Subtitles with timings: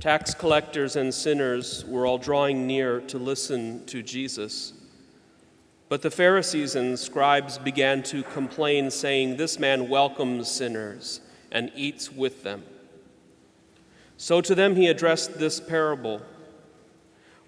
[0.00, 4.72] Tax collectors and sinners were all drawing near to listen to Jesus.
[5.88, 12.12] But the Pharisees and scribes began to complain, saying, This man welcomes sinners and eats
[12.12, 12.62] with them.
[14.16, 16.22] So to them he addressed this parable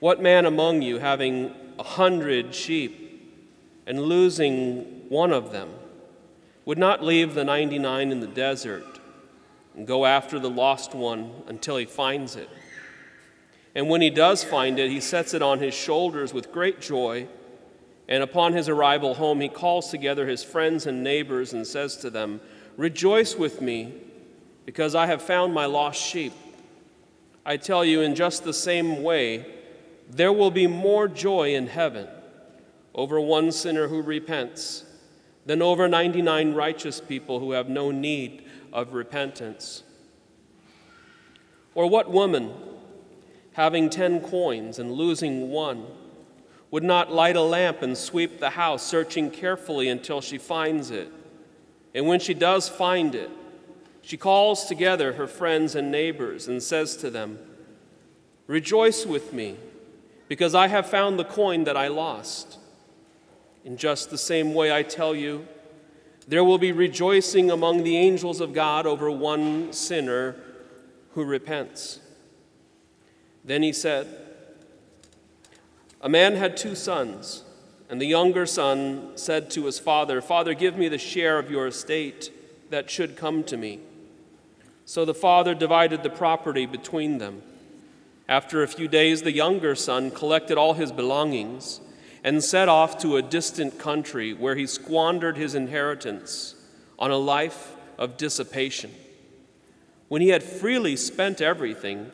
[0.00, 3.46] What man among you, having a hundred sheep
[3.86, 5.70] and losing one of them,
[6.64, 8.99] would not leave the 99 in the desert
[9.76, 12.48] and go after the lost one until he finds it?
[13.74, 17.28] And when he does find it, he sets it on his shoulders with great joy.
[18.08, 22.10] And upon his arrival home, he calls together his friends and neighbors and says to
[22.10, 22.40] them,
[22.76, 23.94] Rejoice with me,
[24.66, 26.32] because I have found my lost sheep.
[27.46, 29.46] I tell you, in just the same way,
[30.08, 32.08] there will be more joy in heaven
[32.94, 34.84] over one sinner who repents
[35.46, 39.82] than over 99 righteous people who have no need of repentance.
[41.74, 42.52] Or what woman,
[43.52, 45.86] having 10 coins and losing one,
[46.70, 51.12] would not light a lamp and sweep the house, searching carefully until she finds it.
[51.94, 53.30] And when she does find it,
[54.02, 57.38] she calls together her friends and neighbors and says to them,
[58.46, 59.56] Rejoice with me,
[60.28, 62.58] because I have found the coin that I lost.
[63.64, 65.46] In just the same way, I tell you,
[66.28, 70.36] there will be rejoicing among the angels of God over one sinner
[71.14, 72.00] who repents.
[73.44, 74.06] Then he said,
[76.02, 77.44] a man had two sons,
[77.90, 81.66] and the younger son said to his father, Father, give me the share of your
[81.66, 82.32] estate
[82.70, 83.80] that should come to me.
[84.86, 87.42] So the father divided the property between them.
[88.28, 91.80] After a few days, the younger son collected all his belongings
[92.22, 96.54] and set off to a distant country where he squandered his inheritance
[96.98, 98.94] on a life of dissipation.
[100.08, 102.10] When he had freely spent everything,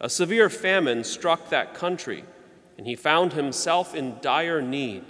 [0.00, 2.24] a severe famine struck that country
[2.78, 5.04] and he found himself in dire need.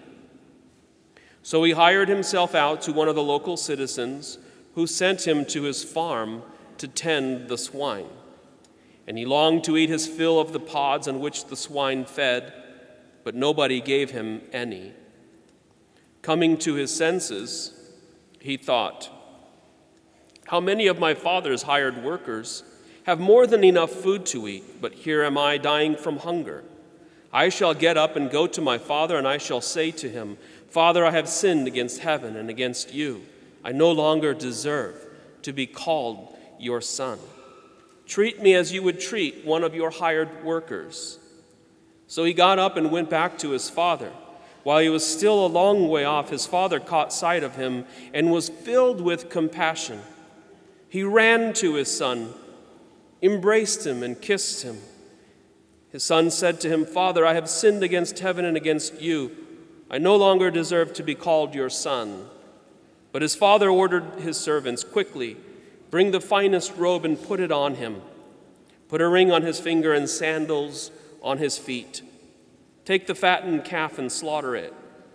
[1.43, 4.39] So he hired himself out to one of the local citizens
[4.75, 6.43] who sent him to his farm
[6.79, 8.09] to tend the swine.
[9.07, 12.53] And he longed to eat his fill of the pods on which the swine fed,
[13.25, 14.93] but nobody gave him any.
[16.23, 17.75] Coming to his senses,
[18.41, 19.09] he thought,
[20.47, 22.63] How many of my father's hired workers
[23.05, 26.65] have more than enough food to eat, but here am I dying from hunger?
[27.33, 30.37] I shall get up and go to my father, and I shall say to him,
[30.69, 33.23] Father, I have sinned against heaven and against you.
[33.65, 34.97] I no longer deserve
[35.43, 37.19] to be called your son.
[38.07, 41.20] Treat me as you would treat one of your hired workers.
[42.11, 44.11] So he got up and went back to his father.
[44.65, 48.33] While he was still a long way off, his father caught sight of him and
[48.33, 50.01] was filled with compassion.
[50.89, 52.35] He ran to his son,
[53.23, 54.79] embraced him, and kissed him.
[55.93, 59.31] His son said to him, Father, I have sinned against heaven and against you.
[59.89, 62.27] I no longer deserve to be called your son.
[63.13, 65.37] But his father ordered his servants, Quickly,
[65.93, 68.03] bring the finest robe and put it on him.
[68.89, 70.91] Put a ring on his finger and sandals
[71.23, 72.03] on his feet.
[72.85, 74.75] Take the fattened calf and slaughter it.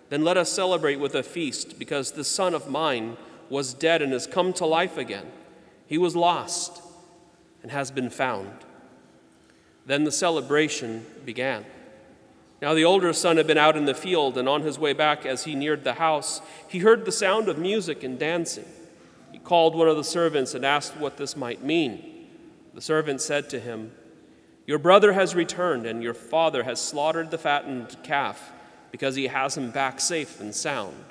[0.09, 3.17] Then let us celebrate with a feast, because the son of mine
[3.49, 5.31] was dead and has come to life again.
[5.88, 6.81] He was lost
[7.63, 8.51] and has been found.
[9.85, 11.66] Then the celebration began.
[12.61, 15.25] Now the older son had been out in the field, and on his way back,
[15.25, 18.66] as he neared the house, he heard the sound of music and dancing.
[19.31, 22.27] He called one of the servants and asked what this might mean.
[22.73, 23.91] The servant said to him,
[24.65, 28.51] Your brother has returned, and your father has slaughtered the fattened calf
[28.91, 31.05] because he has him back safe and sound.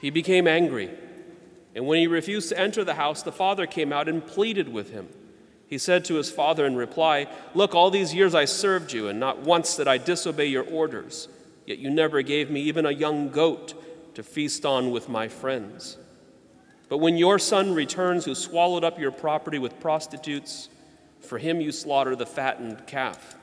[0.00, 0.90] He became angry,
[1.74, 4.90] and when he refused to enter the house, the father came out and pleaded with
[4.90, 5.08] him.
[5.66, 9.20] He said to his father in reply, Look, all these years I served you, and
[9.20, 11.28] not once did I disobey your orders,
[11.66, 13.74] yet you never gave me even a young goat
[14.14, 15.98] to feast on with my friends.
[16.88, 20.70] But when your son returns, who swallowed up your property with prostitutes,
[21.20, 23.36] for him you slaughter the fattened calf.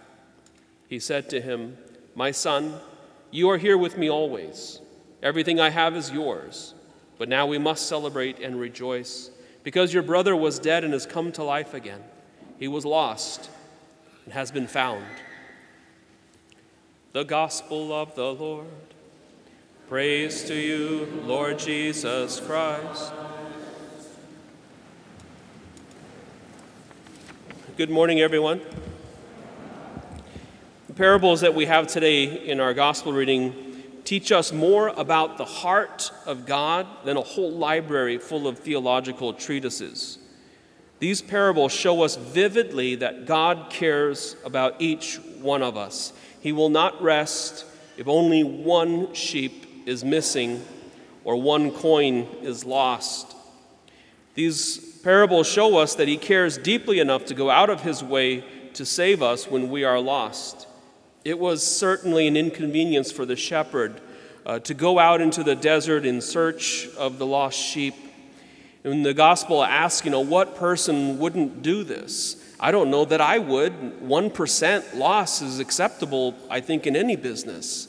[0.87, 1.77] He said to him,
[2.15, 2.75] My son,
[3.31, 4.79] you are here with me always.
[5.21, 6.73] Everything I have is yours.
[7.17, 9.31] But now we must celebrate and rejoice,
[9.63, 12.03] because your brother was dead and has come to life again.
[12.59, 13.49] He was lost
[14.25, 15.05] and has been found.
[17.13, 18.67] The Gospel of the Lord.
[19.87, 23.13] Praise to you, Lord Jesus Christ.
[27.77, 28.61] Good morning, everyone.
[30.87, 35.43] The parables that we have today in our gospel reading teach us more about the
[35.43, 40.19] heart of God than a whole library full of theological treatises.
[40.99, 46.13] These parables show us vividly that God cares about each one of us.
[46.39, 47.65] He will not rest
[47.97, 50.63] if only one sheep is missing
[51.25, 53.35] or one coin is lost.
[54.33, 58.43] These parables show us that He cares deeply enough to go out of His way
[58.73, 60.67] to save us when we are lost.
[61.23, 64.01] It was certainly an inconvenience for the shepherd
[64.47, 67.93] uh, to go out into the desert in search of the lost sheep.
[68.83, 72.43] And the gospel asks, you know, what person wouldn't do this?
[72.59, 73.73] I don't know that I would.
[74.01, 77.87] 1% loss is acceptable, I think, in any business.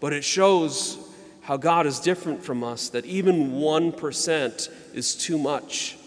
[0.00, 0.98] But it shows
[1.40, 5.97] how God is different from us, that even 1% is too much.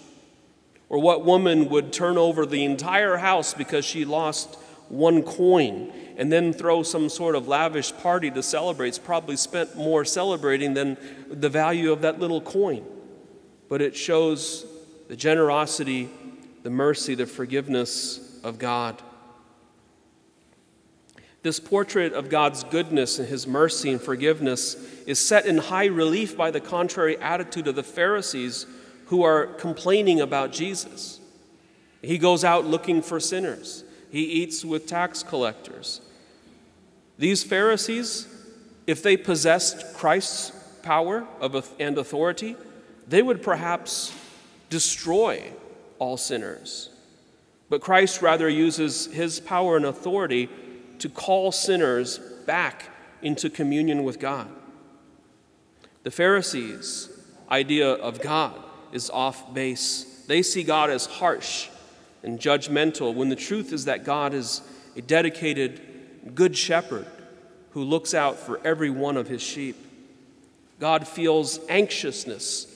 [0.91, 4.55] Or what woman would turn over the entire house because she lost
[4.89, 8.89] one coin and then throw some sort of lavish party to celebrate?
[8.89, 10.97] It's probably spent more celebrating than
[11.29, 12.83] the value of that little coin.
[13.69, 14.65] But it shows
[15.07, 16.09] the generosity,
[16.63, 19.01] the mercy, the forgiveness of God.
[21.41, 24.75] This portrait of God's goodness and his mercy and forgiveness
[25.07, 28.65] is set in high relief by the contrary attitude of the Pharisees
[29.11, 31.19] who are complaining about Jesus.
[32.01, 35.99] He goes out looking for sinners, he eats with tax collectors.
[37.17, 38.25] These Pharisees,
[38.87, 42.55] if they possessed Christ's power of, and authority,
[43.05, 44.13] they would perhaps
[44.69, 45.51] destroy
[45.99, 46.89] all sinners.
[47.69, 50.47] But Christ rather uses his power and authority
[50.99, 52.17] to call sinners
[52.47, 52.85] back
[53.21, 54.47] into communion with God.
[56.03, 57.09] The Pharisees'
[57.51, 60.23] idea of God is off base.
[60.27, 61.69] They see God as harsh
[62.23, 64.61] and judgmental when the truth is that God is
[64.95, 65.81] a dedicated,
[66.35, 67.07] good shepherd
[67.71, 69.75] who looks out for every one of his sheep.
[70.79, 72.67] God feels anxiousness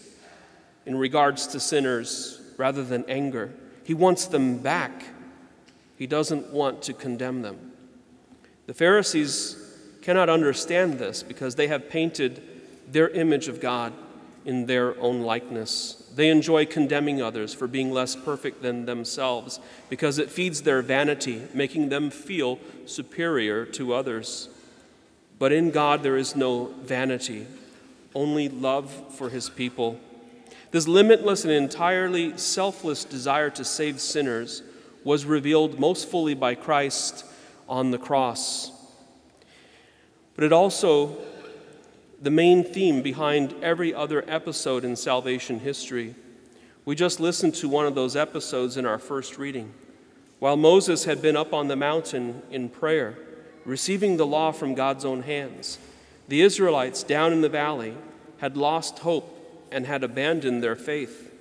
[0.86, 3.52] in regards to sinners rather than anger.
[3.84, 5.04] He wants them back,
[5.98, 7.72] he doesn't want to condemn them.
[8.68, 9.62] The Pharisees
[10.02, 12.42] cannot understand this because they have painted
[12.88, 13.94] their image of God
[14.46, 16.05] in their own likeness.
[16.16, 19.60] They enjoy condemning others for being less perfect than themselves
[19.90, 24.48] because it feeds their vanity, making them feel superior to others.
[25.40, 27.48] But in God, there is no vanity,
[28.14, 30.00] only love for his people.
[30.72, 34.64] This limitless and entirely selfless desire to save sinners
[35.04, 37.26] was revealed most fully by Christ
[37.68, 38.72] on the cross.
[40.36, 41.18] But it also,
[42.26, 46.16] the main theme behind every other episode in salvation history.
[46.84, 49.72] We just listened to one of those episodes in our first reading.
[50.40, 53.16] While Moses had been up on the mountain in prayer,
[53.64, 55.78] receiving the law from God's own hands,
[56.28, 57.96] the Israelites down in the valley
[58.40, 61.32] had lost hope and had abandoned their faith.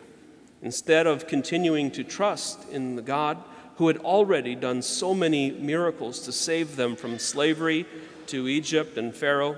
[0.60, 3.38] Instead of continuing to trust in the God
[3.76, 7.86] who had already done so many miracles to save them from slavery
[8.26, 9.56] to Egypt and Pharaoh,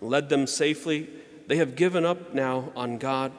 [0.00, 1.08] led them safely.
[1.46, 3.32] They have given up now on God.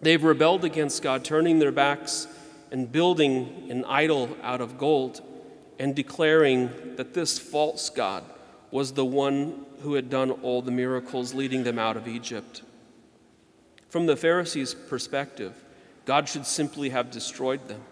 [0.00, 2.26] They've rebelled against God, turning their backs
[2.70, 5.20] and building an idol out of gold
[5.78, 8.24] and declaring that this false God
[8.70, 12.62] was the one who had done all the miracles leading them out of Egypt.
[13.88, 15.62] From the Pharisees' perspective,
[16.04, 17.82] God should simply have destroyed them.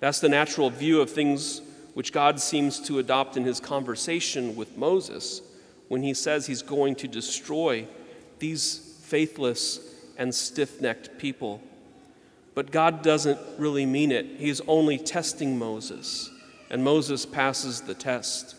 [0.00, 1.60] That's the natural view of things
[1.94, 5.42] which God seems to adopt in his conversation with Moses
[5.88, 7.86] when he says he's going to destroy
[8.38, 9.80] these faithless
[10.16, 11.62] and stiff necked people.
[12.54, 14.26] But God doesn't really mean it.
[14.38, 16.30] He's only testing Moses,
[16.70, 18.56] and Moses passes the test.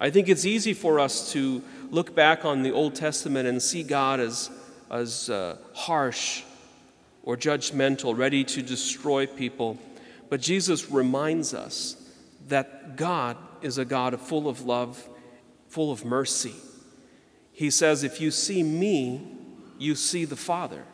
[0.00, 3.82] I think it's easy for us to look back on the Old Testament and see
[3.82, 4.50] God as,
[4.90, 6.42] as uh, harsh
[7.22, 9.78] or judgmental, ready to destroy people.
[10.28, 11.96] But Jesus reminds us
[12.48, 15.08] that God is a God full of love,
[15.74, 16.54] full of mercy.
[17.52, 19.26] He says, If you see me,
[19.76, 20.84] you see the Father.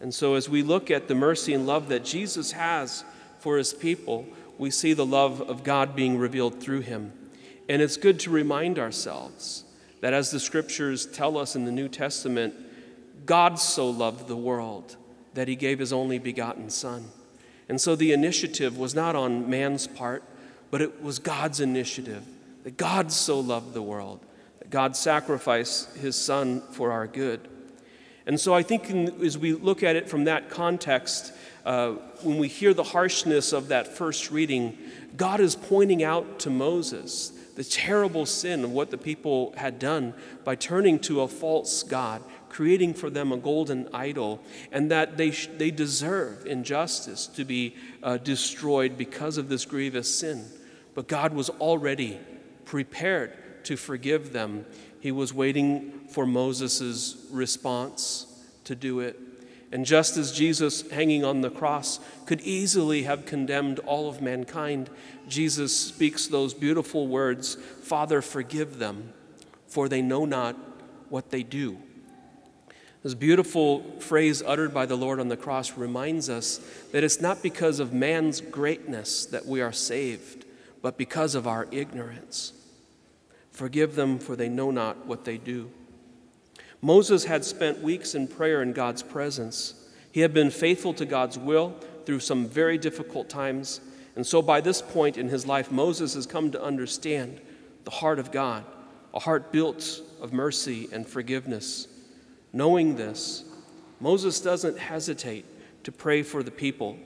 [0.00, 3.04] And so, as we look at the mercy and love that Jesus has
[3.40, 7.12] for his people, we see the love of God being revealed through him.
[7.68, 9.64] And it's good to remind ourselves
[10.00, 12.54] that as the scriptures tell us in the New Testament,
[13.26, 14.96] God so loved the world
[15.34, 17.10] that he gave his only begotten Son.
[17.68, 20.24] And so the initiative was not on man's part,
[20.70, 22.24] but it was God's initiative.
[22.66, 24.18] That God so loved the world,
[24.58, 27.48] that God sacrificed his son for our good.
[28.26, 31.32] And so I think in, as we look at it from that context,
[31.64, 31.92] uh,
[32.24, 34.76] when we hear the harshness of that first reading,
[35.16, 40.12] God is pointing out to Moses the terrible sin of what the people had done
[40.42, 44.40] by turning to a false God, creating for them a golden idol,
[44.72, 50.12] and that they, sh- they deserve injustice to be uh, destroyed because of this grievous
[50.12, 50.44] sin.
[50.96, 52.18] But God was already
[52.66, 54.66] prepared to forgive them.
[55.00, 58.26] He was waiting for Moses' response
[58.64, 59.18] to do it.
[59.72, 64.90] And just as Jesus, hanging on the cross, could easily have condemned all of mankind,
[65.28, 69.12] Jesus speaks those beautiful words Father, forgive them,
[69.66, 70.56] for they know not
[71.08, 71.78] what they do.
[73.02, 76.58] This beautiful phrase uttered by the Lord on the cross reminds us
[76.92, 80.45] that it's not because of man's greatness that we are saved,
[80.86, 82.52] but because of our ignorance.
[83.50, 85.68] Forgive them, for they know not what they do.
[86.80, 89.74] Moses had spent weeks in prayer in God's presence.
[90.12, 91.74] He had been faithful to God's will
[92.04, 93.80] through some very difficult times.
[94.14, 97.40] And so, by this point in his life, Moses has come to understand
[97.82, 98.64] the heart of God,
[99.12, 101.88] a heart built of mercy and forgiveness.
[102.52, 103.42] Knowing this,
[103.98, 105.46] Moses doesn't hesitate
[105.82, 106.96] to pray for the people.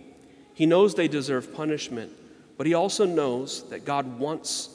[0.52, 2.12] He knows they deserve punishment,
[2.61, 4.69] but he also knows that God wants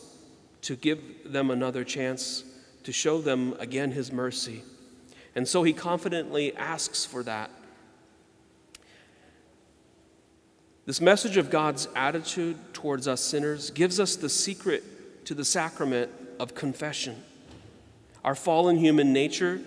[0.64, 2.44] to give them another chance
[2.82, 4.64] to show them again his mercy.
[5.36, 7.52] And so he confidently asks for that.
[10.88, 16.10] This message of God's attitude towards us sinners gives us the secret to the sacrament
[16.40, 17.22] of confession.
[18.24, 19.62] Our fallen human nature,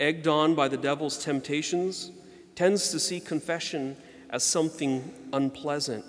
[0.00, 2.10] egged on by the devil's temptations,
[2.56, 3.96] tends to see confession
[4.28, 6.04] as something unpleasant.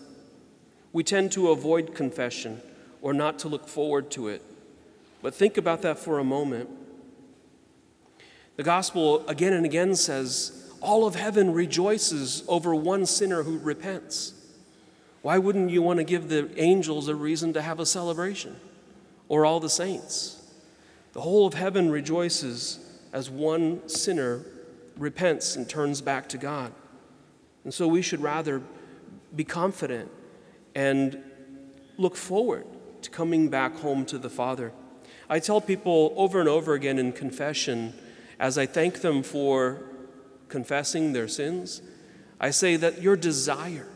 [0.91, 2.61] We tend to avoid confession
[3.01, 4.41] or not to look forward to it.
[5.21, 6.69] But think about that for a moment.
[8.55, 14.33] The gospel again and again says, All of heaven rejoices over one sinner who repents.
[15.21, 18.55] Why wouldn't you want to give the angels a reason to have a celebration?
[19.27, 20.51] Or all the saints?
[21.13, 22.79] The whole of heaven rejoices
[23.11, 24.45] as one sinner
[24.97, 26.71] repents and turns back to God.
[27.63, 28.61] And so we should rather
[29.35, 30.09] be confident
[30.75, 31.21] and
[31.97, 32.65] look forward
[33.01, 34.71] to coming back home to the Father.
[35.29, 37.93] I tell people over and over again in confession
[38.39, 39.83] as I thank them for
[40.47, 41.81] confessing their sins,
[42.39, 43.87] I say that your desire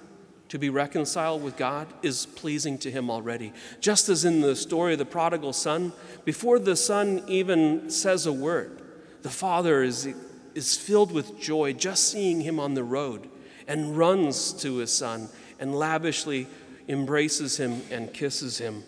[0.49, 3.53] to be reconciled with God is pleasing to Him already.
[3.79, 5.93] Just as in the story of the prodigal son,
[6.25, 8.81] before the son even says a word,
[9.23, 10.07] the father is,
[10.53, 13.29] is filled with joy just seeing him on the road
[13.67, 16.45] and runs to his son and lavishly
[16.87, 18.83] embraces him and kisses him.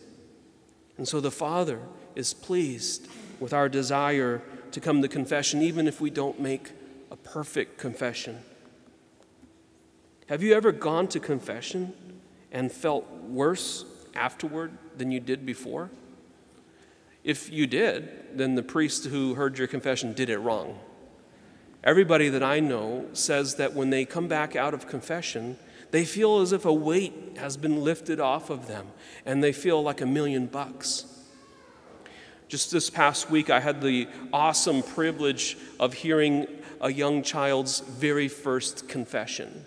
[0.97, 1.79] And so the father
[2.15, 3.07] is pleased
[3.39, 6.71] with our desire to come to confession, even if we don't make
[7.11, 8.39] a perfect confession.
[10.27, 11.93] Have you ever gone to confession
[12.51, 13.85] and felt worse
[14.15, 15.91] afterward than you did before?
[17.23, 20.79] If you did, then the priest who heard your confession did it wrong.
[21.83, 25.57] Everybody that I know says that when they come back out of confession,
[25.95, 28.85] they feel as if a weight has been lifted off of them
[29.25, 31.05] and they feel like a million bucks.
[32.49, 36.47] Just this past week, I had the awesome privilege of hearing
[36.81, 39.63] a young child's very first confession.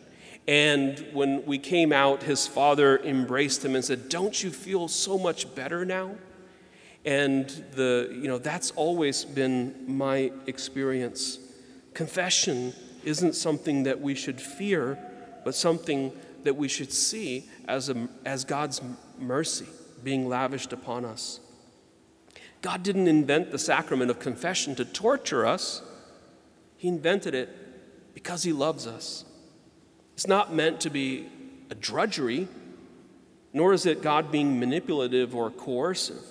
[0.46, 5.18] And when we came out, his father embraced him and said, Don't you feel so
[5.18, 6.14] much better now?
[7.06, 11.38] And the, you know, that's always been my experience.
[11.94, 14.98] Confession isn't something that we should fear,
[15.44, 16.12] but something
[16.44, 18.80] that we should see as, a, as God's
[19.18, 19.66] mercy
[20.02, 21.40] being lavished upon us.
[22.62, 25.82] God didn't invent the sacrament of confession to torture us,
[26.76, 29.24] He invented it because He loves us.
[30.14, 31.28] It's not meant to be
[31.70, 32.48] a drudgery,
[33.52, 36.24] nor is it God being manipulative or coercive.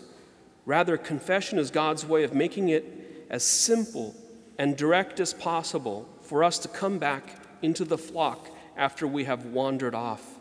[0.66, 4.16] Rather, confession is God's way of making it as simple
[4.58, 9.46] and direct as possible for us to come back into the flock after we have
[9.46, 10.40] wandered off.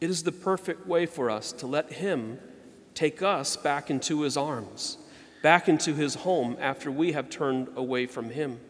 [0.00, 2.38] It is the perfect way for us to let Him
[2.94, 4.98] take us back into His arms
[5.42, 8.60] back into his home after we have turned away from him,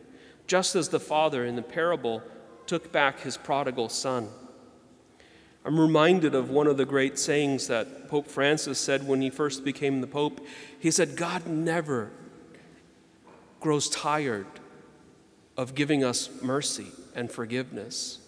[0.46, 2.22] just as the father in the parable
[2.66, 4.28] took back his prodigal son.
[5.64, 9.64] I'm reminded of one of the great sayings that Pope Francis said when he first
[9.64, 10.40] became the Pope.
[10.78, 12.10] He said, God never
[13.58, 14.46] grows tired
[15.56, 18.19] of giving us mercy and forgiveness.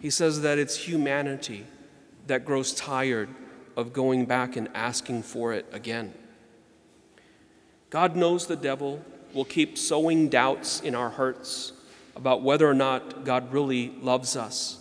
[0.00, 1.66] He says that it's humanity
[2.26, 3.28] that grows tired
[3.76, 6.14] of going back and asking for it again.
[7.90, 9.04] God knows the devil
[9.34, 11.72] will keep sowing doubts in our hearts
[12.16, 14.76] about whether or not God really loves us.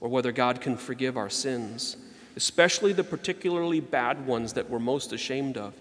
[0.00, 1.96] or whether God can forgive our sins,
[2.36, 5.72] especially the particularly bad ones that we're most ashamed of.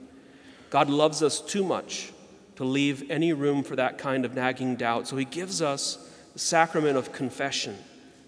[0.70, 2.14] God loves us too much
[2.56, 6.40] to leave any room for that kind of nagging doubt, so He gives us the
[6.40, 7.78] sacrament of confession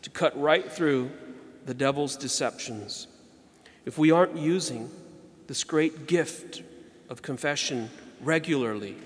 [0.06, 1.10] to cut right through
[1.66, 3.08] the devil's deceptions.
[3.86, 4.92] If we aren't using
[5.48, 6.62] this great gift
[7.10, 7.90] of confession
[8.22, 8.98] regularly,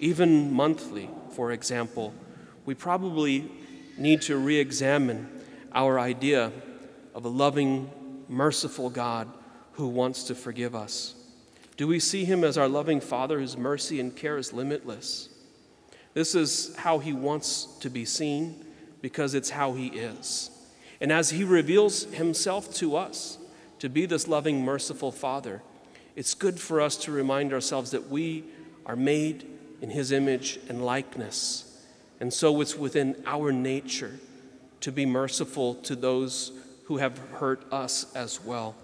[0.00, 2.12] even monthly, for example,
[2.66, 3.52] we probably
[3.96, 5.28] need to re examine
[5.72, 6.50] our idea
[7.14, 7.88] of a loving,
[8.28, 9.28] merciful God
[9.74, 11.14] who wants to forgive us.
[11.76, 15.28] Do we see him as our loving Father whose mercy and care is limitless?
[16.14, 18.61] This is how he wants to be seen
[19.02, 20.50] because it's how he is.
[21.00, 23.36] And as he reveals himself to us
[23.80, 25.60] to be this loving, merciful Father,
[26.14, 28.44] it's good for us to remind ourselves that we
[28.86, 29.46] are made
[29.80, 31.84] in his image and likeness.
[32.20, 34.20] And so it's within our nature
[34.80, 36.52] to be merciful to those
[36.84, 38.76] who have hurt us as well.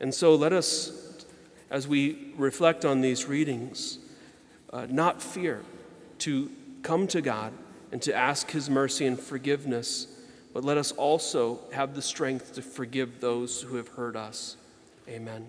[0.00, 1.24] And so let us,
[1.70, 3.98] as we reflect on these readings,
[4.72, 5.62] uh, not fear
[6.18, 6.50] to
[6.82, 7.52] come to God
[7.96, 10.06] and to ask His mercy and forgiveness,
[10.52, 14.58] but let us also have the strength to forgive those who have hurt us.
[15.08, 15.46] Amen.